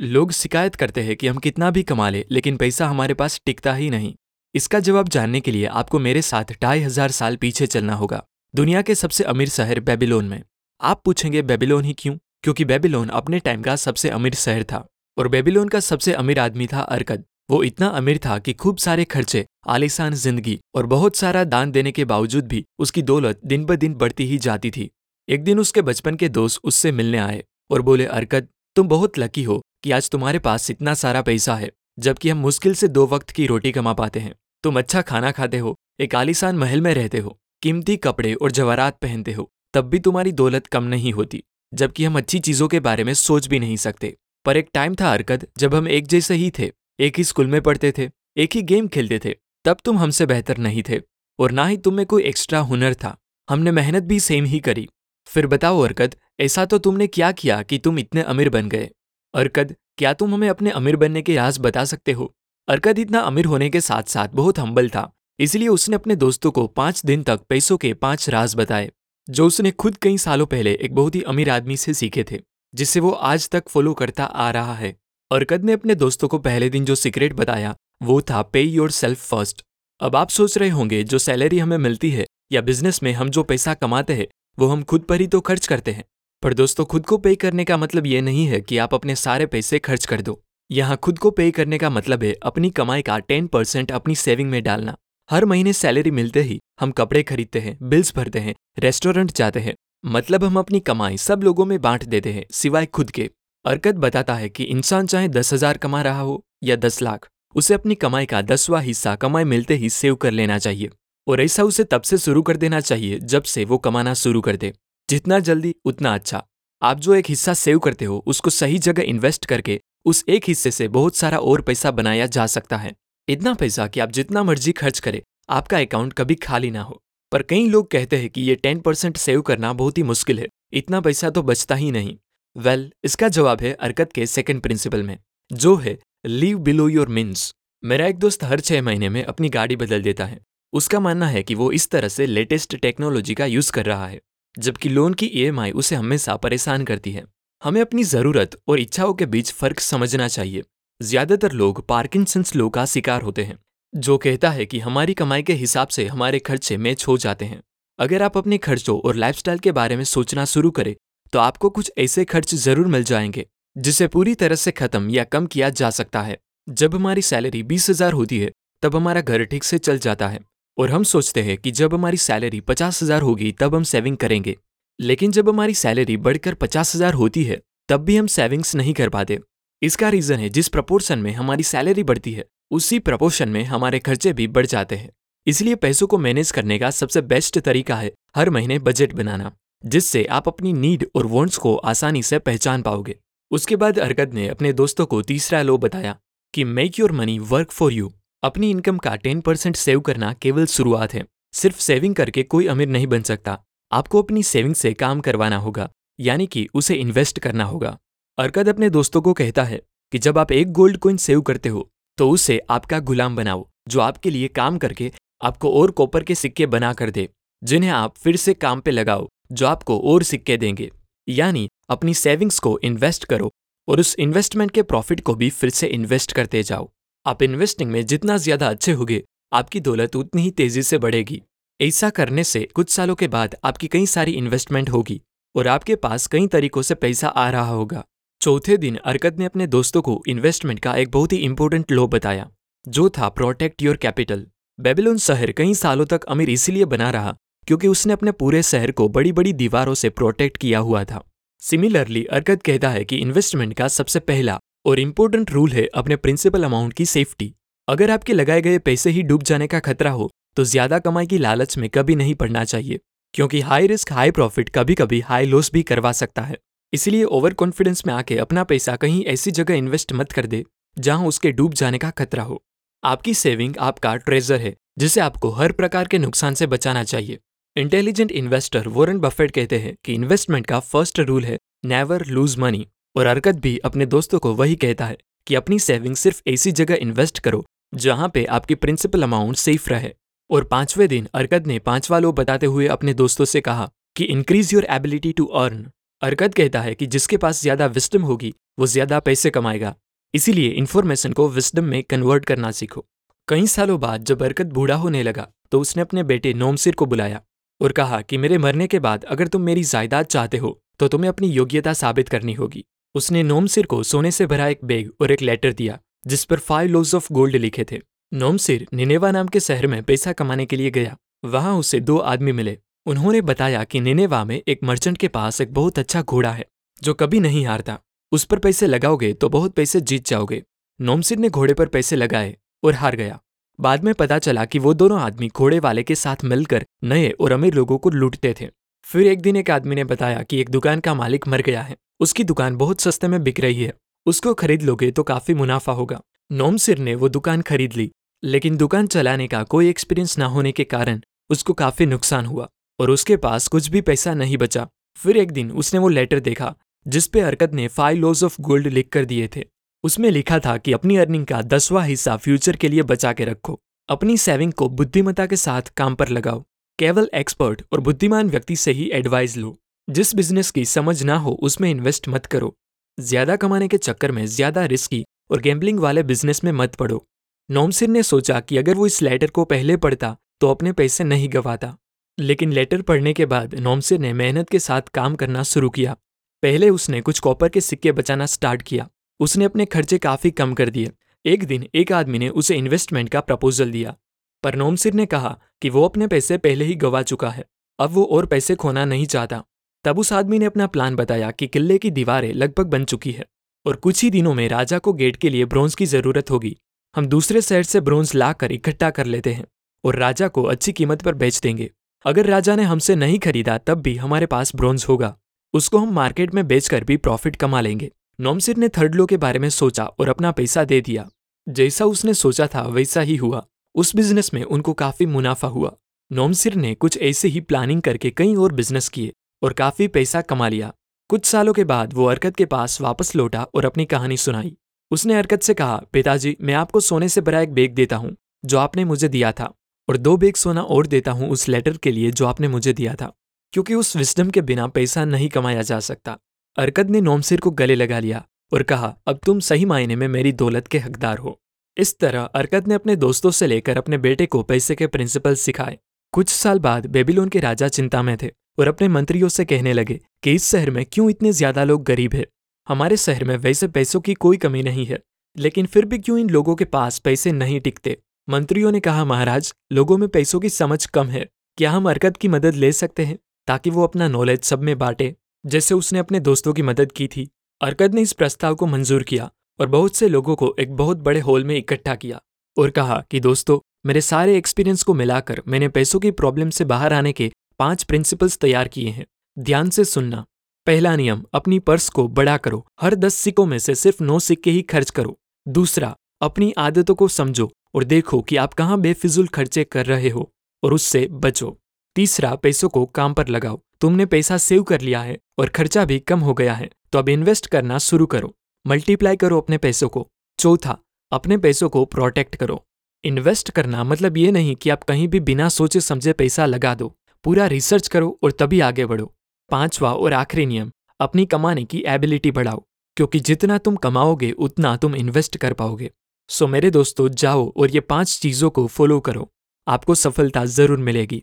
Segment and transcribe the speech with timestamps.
[0.00, 3.72] लोग शिकायत करते हैं कि हम कितना भी कमा ले, लेकिन पैसा हमारे पास टिकता
[3.74, 4.14] ही नहीं।
[4.54, 8.22] इसका जवाब जानने के लिए आपको मेरे साथ ढाई हज़ार साल पीछे चलना होगा।
[8.54, 10.42] दुनिया के सबसे अमीर शहर बेबीलोन में।
[10.80, 12.16] आप पूछेंगे, बेबीलोन ही क्यों?
[12.42, 14.84] क्योंकि बेबीलोन अपने टाइम का सबसे अमीर शहर था,
[15.16, 19.04] और बेबीलोन का सबसे अमीर आदमी था अरकद। वो इतना अमीर था कि खूब सारे
[19.04, 23.76] खर्चे, आलिशान ज़िंदगी और बहुत सारा दान देने के बावजूद भी उसकी दौलत दिन ब
[23.76, 24.90] दिन बढ़ती ही जाती थी।
[25.28, 29.42] एक दिन उसके बचपन के दोस्त उससे मिलने आए और बोले, अरकद, तुम बहुत लकी
[29.42, 33.30] हो। कि आज तुम्हारे पास इतना सारा पैसा है, जबकि हम मुश्किल से दो वक्त
[33.30, 37.18] की रोटी कमा पाते हैं। तुम अच्छा खाना खाते हो, एक आलिशान महल में रहते
[37.18, 41.42] हो, कीमती कपड़े और जवारात पहनते हो, तब भी तुम्हारी दौलत कम नहीं होती,
[41.74, 45.12] जबकि हम अच्छी चीज़ों के बारे में सोच भी नहीं सकते। पर एक टाइम था
[45.12, 48.62] अरकद जब हम एक जैसे ही थे, एक ही स्कूल में पढ़ते थे, एक ही
[48.62, 49.34] गेम खेलते थे,
[49.64, 51.00] तब तुम हमसे बेहतर नहीं थे,
[51.38, 53.16] और ना ही तुम में कोई एक्स्ट्रा हुनर था।
[53.50, 54.88] हमने मेहनत भी सेम ही करी।
[55.26, 58.90] फिर बताओ अरकद ऐसा तो तुमने क्या किया कि तुम इतने अमीर बन गए?
[59.34, 62.32] अरकद, क्या तुम हमें अपने अमीर बनने के राज बता सकते हो?
[62.68, 66.66] अरकद इतना अमीर होने के साथ साथ बहुत हम्बल था, इसलिए उसने अपने दोस्तों को
[66.66, 68.90] पाँच दिन तक पैसों के पाँच राज बताए,
[69.28, 72.40] जो उसने खुद कई सालों पहले एक बहुत ही अमीर आदमी से सीखे थे
[72.74, 74.94] जिसे वो आज तक फॉलो करता आ रहा है।
[75.30, 79.18] अरकद ने अपने दोस्तों को पहले दिन जो सीक्रेट बताया, वो था पे योर सेल्फ
[79.20, 79.62] फ़र्स्ट
[80.00, 83.42] अब आप सोच रहे होंगे, जो सैलरी हमें मिलती है, या बिज़नेस में हम जो
[83.42, 84.26] पैसा कमाते हैं,
[84.58, 86.04] वो हम खुद पर ही तो खर्च करते हैं।
[86.42, 89.46] पर दोस्तों, खुद को पे करने का मतलब ये नहीं है कि आप अपने सारे
[89.46, 93.18] पैसे खर्च कर दो। यहाँ खुद को पे करने का मतलब है अपनी कमाई का
[93.18, 94.94] टेन परसेंट अपनी सेविंग में डालना।
[95.30, 99.74] हर महीने सैलरी मिलते ही हम कपड़े खरीदते हैं बिल्स भरते हैं रेस्टोरेंट जाते हैं।
[100.04, 103.30] मतलब हम अपनी कमाई सब लोगों में बांट देते हैं, सिवाय खुद के।
[103.64, 107.74] अरकत बताता है कि इंसान चाहे दस हज़ार कमा रहा हो या दस लाख, उसे
[107.74, 110.90] अपनी कमाई का दसवा हिस्सा कमाई मिलते ही सेव कर लेना चाहिए।
[111.26, 114.56] और ऐसा उसे तब से शुरू कर देना चाहिए जब से वो कमाना शुरू कर
[114.56, 114.72] दे।
[115.10, 116.42] जितना जल्दी उतना अच्छा।
[116.82, 120.70] आप जो एक हिस्सा सेव करते हो उसको सही जगह इन्वेस्ट करके उस एक हिस्से
[120.70, 122.92] से बहुत सारा और पैसा बनाया जा सकता है।
[123.28, 127.00] इतना पैसा कि आप जितना मर्ज़ी खर्च करें आपका अकाउंट कभी खाली ना हो।
[127.32, 130.48] पर कई लोग कहते हैं कि ये टेन परसेंट सेव करना बहुत ही मुश्किल है।
[130.72, 132.16] इतना पैसा तो बचता ही नहीं।
[132.56, 135.18] वेल well, इसका जवाब है अरकत के सेकंड प्रिंसिपल में
[135.52, 137.52] जो है लीव बिलो योर मीन्स
[137.84, 140.40] मेरा एक दोस्त हर छह महीने में अपनी गाड़ी बदल देता है।
[140.72, 144.20] उसका मानना है कि वो इस तरह से लेटेस्ट टेक्नोलॉजी का यूज़ कर रहा है।
[144.56, 147.24] जबकि लोन की ईएमआई उसे हमेशा परेशान करती है।
[147.62, 150.62] हमें अपनी ज़रूरत और इच्छाओं के बीच फ़र्क समझना चाहिए।
[151.00, 153.58] ज़्यादातर लोग पार्किंसंस लो का शिकार होते हैं,
[153.92, 157.62] जो कहता है कि हमारी कमाई के हिसाब से हमारे खर्चे मैच हो जाते हैं।
[157.98, 160.94] अगर आप अपने खर्चों और लाइफस्टाइल के बारे में सोचना शुरू करें
[161.32, 163.46] तो आपको कुछ ऐसे खर्च ज़रूर मिल जाएँगे,
[163.76, 166.38] जिसे पूरी तरह से खत्म या कम किया जा सकता है।
[166.68, 168.50] जब हमारी सैलरी बीस हज़ार होती है,
[168.82, 170.40] तब हमारा घर ठीक से चल जाता है।
[170.78, 174.56] और हम सोचते हैं कि जब हमारी सैलरी पचास हज़ार होगी, तब हम सेविंग करेंगे।
[174.98, 179.08] लेकिन जब हमारी सैलरी बढ़कर पचास हज़ार होती है, तब भी हम सेविंग्स नहीं कर
[179.08, 179.38] पाते।
[179.82, 184.32] इसका रीजन है, जिस प्रपोर्शन में हमारी सैलरी बढ़ती है, उसी प्रपोर्शन में हमारे खर्चे
[184.32, 185.10] भी बढ़ जाते हैं।
[185.46, 189.52] इसलिए पैसों को मैनेज करने का सबसे बेस्ट तरीका है, हर महीने बजट बनाना,
[189.84, 193.16] जिससे आप अपनी नीड और वॉन्ट्स को आसानी से पहचान पाओगे।
[193.50, 196.16] उसके बाद अरकद ने अपने दोस्तों को तीसरा लो बताया
[196.54, 200.66] कि make your money work for you अपनी इनकम का टेन परसेंट सेव करना केवल
[200.66, 201.24] शुरुआत है।
[201.54, 203.58] सिर्फ़ सेविंग करके कोई अमीर नहीं बन सकता।
[203.92, 207.96] आपको अपनी सेविंग से काम करवाना होगा, यानी कि उसे इन्वेस्ट करना होगा।
[208.38, 209.80] अरकद अपने दोस्तों को कहता है
[210.12, 214.00] कि जब आप एक गोल्ड कोइन सेव करते हो तो उसे आपका गुलाम बनाओ, जो
[214.00, 215.10] आपके लिए काम करके
[215.42, 217.28] आपको और कॉपर के सिक्के बना कर दे,
[217.62, 220.90] जिन्हें आप फिर से काम पे लगाओ, जो आपको और सिक्के देंगे।
[221.28, 223.50] यानी अपनी सेविंग्स को इन्वेस्ट करो
[223.88, 226.90] और उस इन्वेस्टमेंट के प्रॉफिट को भी फिर से इन्वेस्ट करते जाओ।
[227.26, 229.22] आप इन्वेस्टिंग में जितना ज़्यादा अच्छे होंगे,
[229.52, 231.40] आपकी दौलत उतनी ही तेज़ी से बढ़ेगी।
[231.80, 235.20] ऐसा करने से कुछ सालों के बाद आपकी कई सारी इन्वेस्टमेंट होगी
[235.54, 238.04] और आपके पास कई तरीकों से पैसा आ रहा होगा।
[238.40, 242.48] चौथे दिन अरकत ने अपने दोस्तों को इन्वेस्टमेंट का एक बहुत ही इंपॉर्टेंट लॉ बताया,
[242.84, 244.46] जो था प्रोटेक्ट योर कैपिटल
[244.78, 247.36] बेबीलोन शहर कई सालों तक अमीर इसीलिए बना रहा
[247.68, 251.22] क्योंकि उसने अपने पूरे शहर को बड़ी बड़ी दीवारों से प्रोटेक्ट किया हुआ था।
[251.62, 256.64] सिमिलरली अरकत कहता है कि इन्वेस्टमेंट का सबसे पहला और इम्पोर्टेंट रूल है अपने प्रिंसिपल
[256.64, 257.52] अमाउंट की सेफ्टी
[257.88, 261.38] अगर आपके लगाए गए पैसे ही डूब जाने का खतरा हो तो ज़्यादा कमाई की
[261.38, 262.98] लालच में कभी नहीं पड़ना चाहिए,
[263.34, 266.56] क्योंकि हाई रिस्क हाई प्रॉफिट कभी कभी हाई लॉस भी करवा सकता है।
[266.92, 270.64] इसलिए ओवर कॉन्फिडेंस में आके अपना पैसा कहीं ऐसी जगह इन्वेस्ट मत कर दे,
[270.96, 272.62] जहाँ उसके डूब जाने का खतरा हो।
[273.02, 277.38] आपकी सेविंग आपका ट्रेजर है, जिसे आपको हर प्रकार के नुकसान से बचाना चाहिए।
[277.76, 282.86] इंटेलिजेंट इन्वेस्टर वोरन बफेट कहते हैं कि इन्वेस्टमेंट का फ़र्स्ट रूल है नेवर लूज मनी
[283.16, 285.16] और अरकत भी अपने दोस्तों को वही कहता है
[285.46, 290.12] कि अपनी सेविंग सिर्फ़ ऐसी जगह इन्वेस्ट करो, जहाँ पे आपकी प्रिंसिपल अमाउंट सेफ़ रहे।
[290.50, 294.72] और पाँचवें दिन अरकत ने पांचवा लो बताते हुए अपने दोस्तों से कहा कि increase
[294.74, 295.86] your ability to earn
[296.22, 299.94] Arkad कहता है कि जिसके पास ज़्यादा विस्टम होगी, वो ज़्यादा पैसे कमाएगा।
[300.34, 303.04] इसीलिए इन्फॉर्मेशन को विस्डम में कन्वर्ट करना सीखो।
[303.48, 307.40] कई सालों बाद जब बरकत बूढ़ा होने लगा तो उसने अपने बेटे नोमसिर को बुलाया
[307.80, 311.28] और कहा कि मेरे मरने के बाद अगर तुम मेरी जायदाद चाहते हो तो तुम्हें
[311.28, 312.84] अपनी योग्यता साबित करनी होगी।
[313.14, 316.90] उसने नोमसिर को सोने से भरा एक बैग और एक लेटर दिया, जिस पर फाइव
[316.90, 317.98] लोज ऑफ़ गोल्ड लिखे थे।
[318.32, 322.52] नोमसिर निनेवा नाम के शहर में पैसा कमाने के लिए गया। वहाँ उसे दो आदमी
[322.52, 326.66] मिले। उन्होंने बताया कि निनेवा में एक मर्चेंट के पास एक बहुत अच्छा घोड़ा है,
[327.02, 327.98] जो कभी नहीं हारता।
[328.32, 330.62] उस पर पैसे लगाओगे तो बहुत पैसे जीत जाओगे।
[331.00, 333.40] नोमसिर ने घोड़े पर पैसे लगाए और हार गया।
[333.78, 337.52] बाद में पता चला कि वो दोनों आदमी घोड़े वाले के साथ मिलकर नए और
[337.52, 338.68] अमीर लोगों को लूटते थे।
[339.02, 341.96] फिर एक दिन एक आदमी ने बताया कि एक दुकान का मालिक मर गया है।
[342.20, 343.94] उसकी दुकान बहुत सस्ते में बिक रही है।
[344.26, 346.20] उसको खरीद लोगे तो काफ़ी मुनाफा होगा।
[346.52, 348.10] नोम सिर ने वो दुकान खरीद ली।
[348.44, 351.20] लेकिन दुकान चलाने का कोई एक्सपीरियंस ना होने के कारण
[351.50, 352.68] उसको काफ़ी नुकसान हुआ
[353.00, 356.74] और उसके पास कुछ भी पैसा नहीं बचा। फिर एक दिन उसने वो लेटर देखा
[357.06, 359.64] जिसपे हरकत ने फाइव लॉज ऑफ़ गोल्ड लिख कर दिए थे।
[360.04, 363.80] उसमें लिखा था कि अपनी अर्निंग का दसवां हिस्सा फ्यूचर के लिए बचा के रखो।
[364.08, 366.64] अपनी सेविंग को बुद्धिमत्ता के साथ काम पर लगाओ।
[367.00, 369.76] केवल एक्सपर्ट और बुद्धिमान व्यक्ति से ही एडवाइस लो।
[370.08, 372.74] जिस बिज़नेस की समझ ना हो, उसमें इन्वेस्ट मत करो।
[373.18, 377.24] ज़्यादा कमाने के चक्कर में ज़्यादा रिस्की और गैम्बलिंग वाले बिज़नेस में मत पड़ो।
[377.68, 381.48] नोमसिर ने सोचा कि अगर वो इस लेटर को पहले पढ़ता तो अपने पैसे नहीं
[381.52, 381.96] गवाता।
[382.38, 386.16] लेकिन लेटर पढ़ने के बाद नोमसिर ने मेहनत के साथ काम करना शुरू किया।
[386.62, 389.08] पहले उसने कुछ कॉपर के सिक्के बचाना स्टार्ट किया।
[389.40, 391.10] उसने अपने खर्चे काफ़ी कम कर दिए।
[391.44, 394.16] एक दिन एक आदमी ने उसे इन्वेस्टमेंट का प्रपोजल दिया।
[394.62, 397.64] पर नोमसिर ने कहा कि वो अपने पैसे पहले ही गवा चुका है।
[397.98, 399.64] अब वो और पैसे खोना नहीं चाहता।
[400.04, 403.46] तब उस आदमी ने अपना प्लान बताया कि किले की दीवारें लगभग बन चुकी है
[403.86, 406.76] और कुछ ही दिनों में राजा को गेट के लिए ब्रोंज की ज़रूरत होगी।
[407.16, 409.66] हम दूसरे शहर से ब्रोंज लाकर इकट्ठा कर लेते हैं
[410.04, 411.90] और राजा को अच्छी कीमत पर बेच देंगे।
[412.24, 415.36] अगर राजा ने हमसे नहीं खरीदा, तब भी हमारे पास ब्रोंज होगा।
[415.74, 418.10] उसको हम मार्केट में बेचकर भी प्रॉफिट कमा लेंगे।
[418.40, 421.28] नोमसिर ने थर्ड लो के बारे में सोचा और अपना पैसा दे दिया।
[421.68, 425.92] जैसा उसने सोचा था, वैसा ही हुआ। उस बिज़नेस में उनको काफ़ी मुनाफा हुआ।
[426.30, 429.32] नोमसिर ने कुछ ऐसे ही प्लानिंग करके कई और बिज़नेस किए
[429.62, 430.92] और काफ़ी पैसा कमा लिया।
[431.30, 434.76] कुछ सालों के बाद वो अरकत के पास वापस लौटा और अपनी कहानी सुनाई।
[435.10, 438.78] उसने अरकत से कहा, पिताजी, मैं आपको सोने से भरा एक बैग देता हूँ, जो
[438.78, 439.72] आपने मुझे दिया था,
[440.08, 443.14] और दो बैग सोना और देता हूँ उस लेटर के लिए जो आपने मुझे दिया
[443.14, 443.32] था,
[443.72, 446.38] क्योंकि उस विस्डम के बिना पैसा नहीं कमाया जा सकता।
[446.78, 450.52] अरकद ने नोमसिर को गले लगा लिया और कहा, अब तुम सही मायने में मेरी
[450.52, 451.60] दौलत के हकदार हो।
[451.96, 455.98] इस तरह अरकद ने अपने दोस्तों से लेकर अपने बेटे को पैसे के प्रिंसिपल सिखाए।
[456.34, 460.18] कुछ साल बाद बेबीलोन के राजा चिंता में थे और अपने मंत्रियों से कहने लगे
[460.42, 462.46] कि इस शहर में क्यों इतने ज़्यादा लोग गरीब हैं?
[462.88, 465.20] हमारे शहर में वैसे पैसों की कोई कमी नहीं है,
[465.56, 468.16] लेकिन फिर भी क्यों इन लोगों के पास पैसे नहीं टिकते?
[468.48, 471.46] मंत्रियों ने कहा, महाराज, लोगों में पैसों की समझ कम है।
[471.78, 473.38] क्या हम अरकत की मदद ले सकते हैं?
[473.68, 475.34] ताकि वो अपना नॉलेज सब में बांटे।
[475.64, 477.48] जैसे उसने अपने दोस्तों की मदद की थी।
[477.80, 481.40] अरकद ने इस प्रस्ताव को मंजूर किया और बहुत से लोगों को एक बहुत बड़े
[481.40, 482.40] हॉल में इकट्ठा किया
[482.76, 487.12] और कहा कि दोस्तों, मेरे सारे एक्सपीरियंस को मिलाकर मैंने पैसों की प्रॉब्लम से बाहर
[487.12, 489.26] आने के पाँच प्रिंसिपल्स तैयार किए हैं।
[489.58, 490.44] ध्यान से सुनना।
[490.86, 494.70] पहला नियम, अपनी पर्स को बड़ा करो। हर दस सिक्कों में से सिर्फ़ नौ सिक्के
[494.70, 499.84] ही खर्च करो। दूसरा, अपनी आदतों को समझो और देखो कि आप कहाँ बेफिजुल खर्चे
[499.84, 500.50] कर रहे हो
[500.82, 501.76] और उससे बचो।
[502.16, 506.18] तीसरा, पैसों को काम पर लगाओ। तुमने पैसा सेव कर लिया है और खर्चा भी
[506.18, 508.54] कम हो गया है तो अब इन्वेस्ट करना शुरू करो।
[508.86, 510.28] मल्टीप्लाई करो अपने पैसों को।
[510.58, 510.98] चौथा,
[511.32, 512.84] अपने पैसों को प्रोटेक्ट करो।
[513.24, 517.14] इन्वेस्ट करना मतलब ये नहीं कि आप कहीं भी बिना सोचे समझे पैसा लगा दो।
[517.44, 519.34] पूरा रिसर्च करो और तभी आगे बढ़ो।
[519.70, 522.82] पांचवा और आखिरी नियम, अपनी कमाने की एबिलिटी बढ़ाओ।
[523.16, 526.10] क्योंकि जितना तुम कमाओगे, उतना तुम इन्वेस्ट कर पाओगे।
[526.48, 529.50] सो मेरे दोस्तों, जाओ और ये पाँच चीज़ों को फॉलो करो।
[529.88, 531.42] आपको सफलता ज़रूर मिलेगी।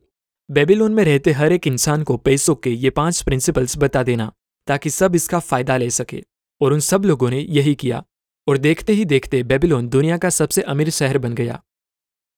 [0.50, 4.32] बेबीलोन में रहते हर एक इंसान को पैसों के ये पाँच प्रिंसिपल्स बता देना,
[4.68, 6.24] ताकि सब इसका फ़ायदा ले सके।
[6.62, 8.04] और उन सब लोगों ने यही किया
[8.48, 11.62] और देखते ही देखते बेबीलोन दुनिया का सबसे अमीर शहर बन गया।